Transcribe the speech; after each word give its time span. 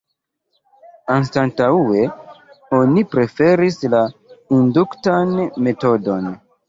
Anstataŭe 1.15 2.01
oni 2.77 3.03
preferis 3.11 3.77
la 3.95 4.01
induktan 4.61 5.37
metodon. 5.69 6.33